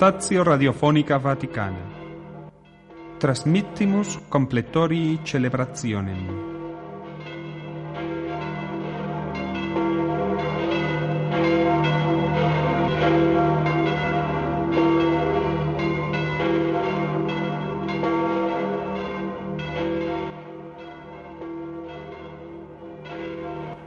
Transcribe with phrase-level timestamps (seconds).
[0.00, 1.76] Stazio Radiofonica Vaticana.
[3.18, 6.16] Trasmittimus completorii celebrationem.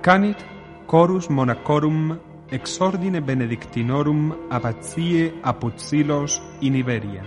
[0.02, 0.46] Canit
[0.86, 7.24] Chorus Monacorum ex ordine benedictinorum abatiae Apuzzilos in Iberia.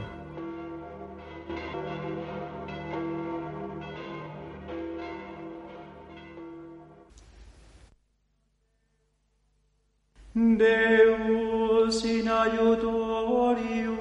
[10.35, 13.96] Deus in aiutorium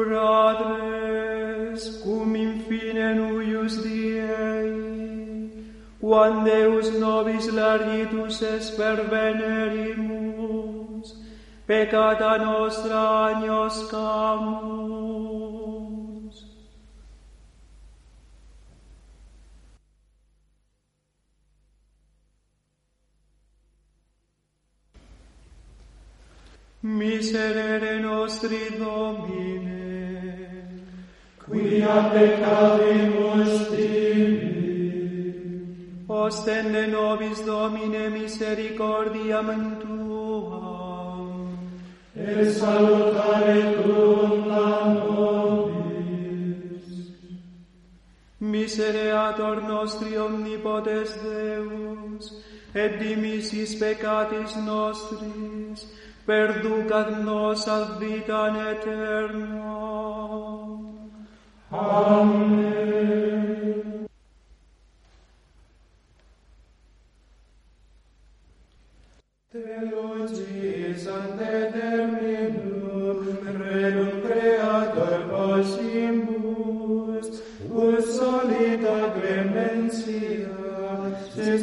[0.00, 4.72] Fratres, cum in fine nuius Diei,
[6.00, 11.14] quam Deus nobis largitus es pervenerimus,
[11.66, 14.80] peccata nostra agnos camus.
[26.82, 29.59] Miserere nostri Domini,
[31.50, 34.60] quia peccavimus tibi.
[36.08, 39.48] Ostende nobis Domine misericordiam
[39.80, 41.58] Tuam,
[42.14, 46.86] et salutare Tuum la nobis.
[48.40, 52.24] Misereator nostri omnipotens Deus,
[52.74, 55.86] et dimissis peccatis nostris,
[56.26, 59.69] perducat nos ad vitam aeternam,
[61.72, 62.80] Amen.
[69.52, 73.18] Te locis ante terminum,
[73.58, 77.26] renum creator possimus,
[77.70, 80.50] ut solita clementia,
[81.34, 81.58] se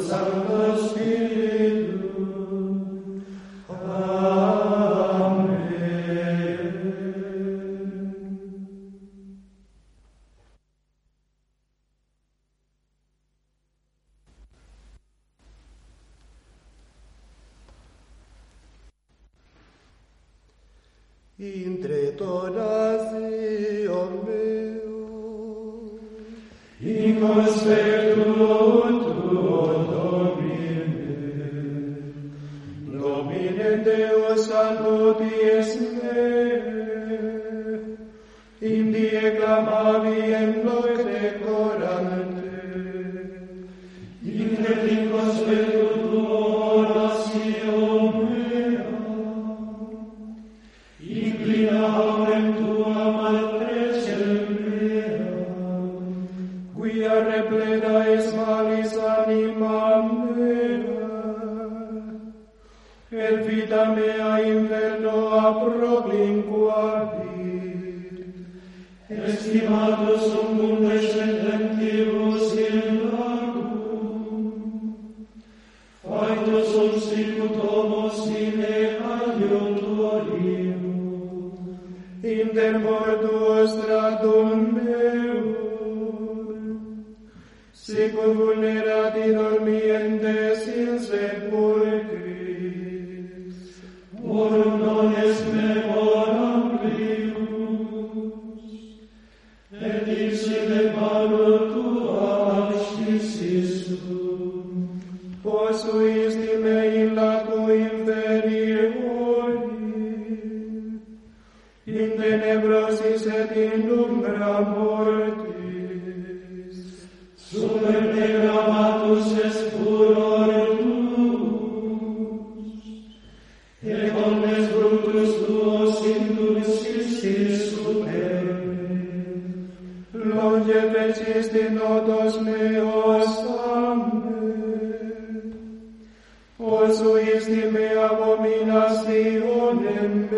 [0.00, 1.67] Send the Spirit.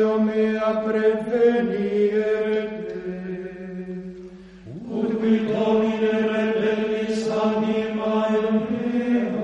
[0.00, 2.32] Dio mea prevenire
[2.88, 3.16] te.
[4.98, 9.42] Ut qui Domine rebellis animae mea,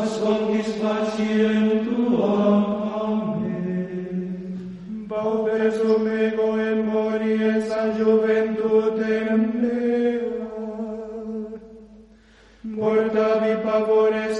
[0.00, 2.64] ascondis paciem tuam
[3.00, 3.04] a
[3.36, 3.58] me.
[5.10, 10.24] Baubes um ego et mories a juventutem mea,
[12.64, 14.39] mortavi pavores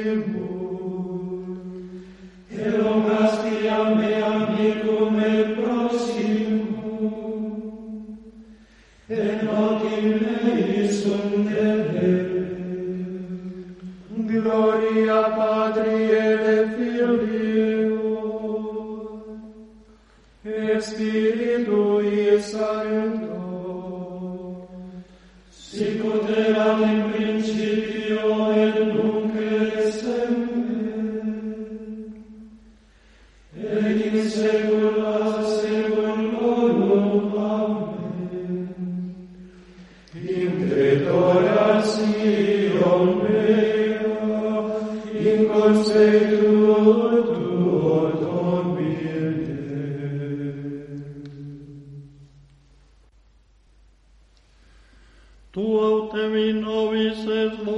[11.03, 11.50] Christus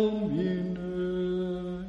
[0.04, 1.86] Domine,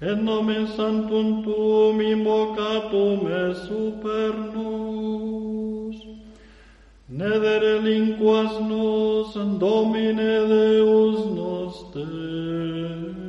[0.00, 5.96] En nomen Sanctum Tuum invocatum et super nos,
[7.08, 13.25] ne dere linquas nos, Domine Deus noster,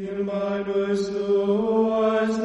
[0.00, 2.36] in minus tuas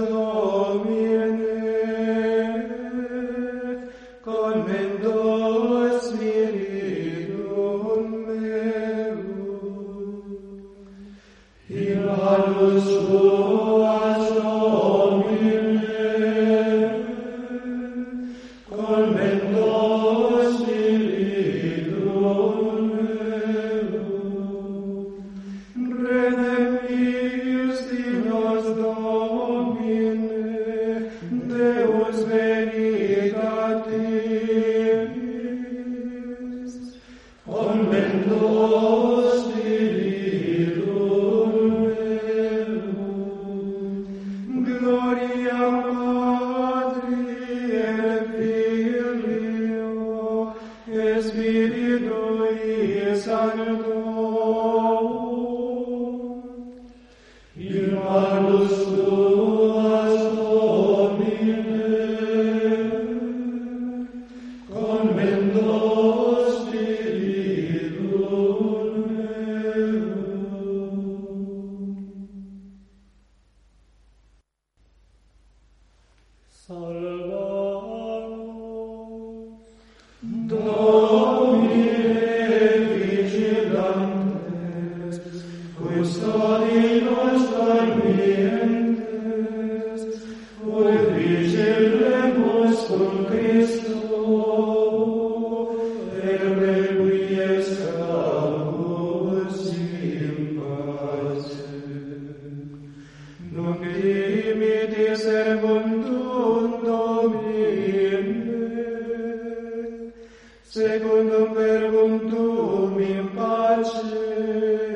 [110.68, 114.87] secundum verbum tuum in pace.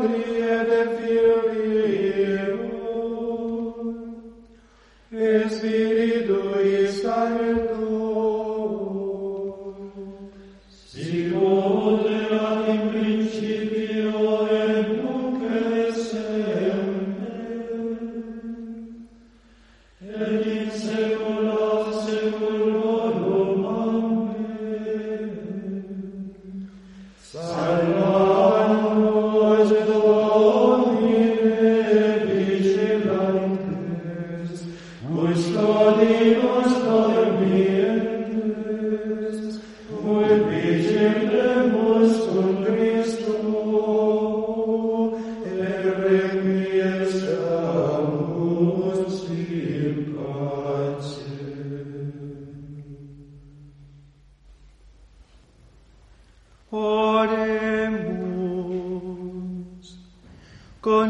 [0.00, 0.37] Madrid.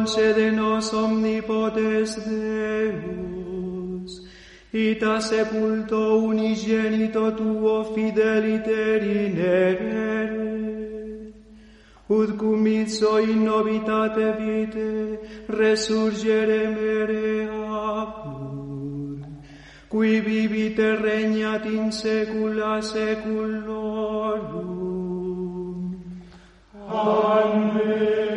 [0.08, 4.12] concede nos omnipotens Deus,
[4.72, 9.36] ita sepulto unigenito tuo fideliter in
[12.08, 19.20] ut cum itso in novitate vite resurgere mere apur,
[19.90, 24.88] qui vivite regnat in saecula saeculorum.
[26.88, 28.27] Amen.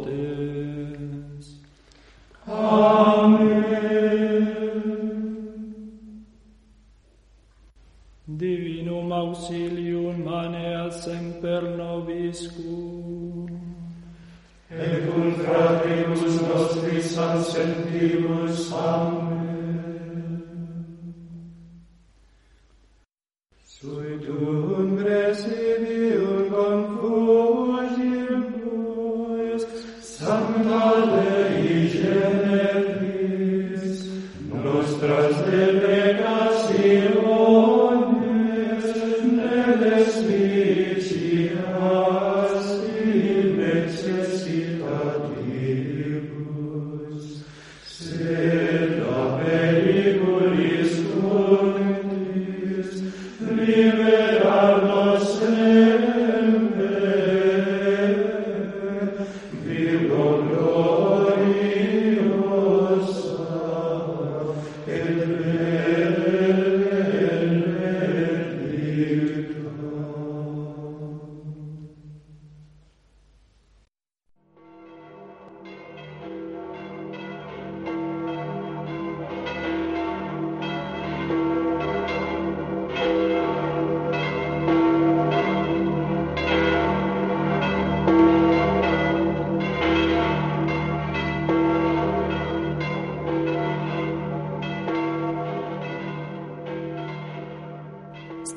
[2.47, 3.83] Amen.
[8.29, 13.51] Divinum auxilium maneat semper nobiscum.
[14.71, 19.42] Et cum fratribus nostris ansentimus, Amen.
[23.83, 24.12] Sweet.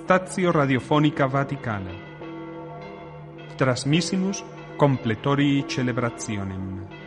[0.05, 1.89] Stazio Radiofonica Vaticana.
[3.55, 4.43] Trasmissimus
[4.77, 7.04] completori celebrationem.